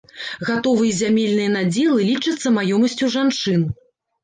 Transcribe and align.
Гатовыя 0.47 0.95
зямельныя 1.01 1.51
надзелы 1.57 2.09
лічацца 2.09 2.55
маёмасцю 2.59 3.13
жанчын. 3.19 3.71